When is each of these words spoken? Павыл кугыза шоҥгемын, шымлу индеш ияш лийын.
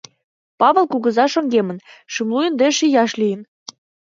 Павыл 0.59 0.85
кугыза 0.91 1.25
шоҥгемын, 1.33 1.77
шымлу 2.13 2.37
индеш 2.47 2.77
ияш 2.87 3.11
лийын. 3.21 3.41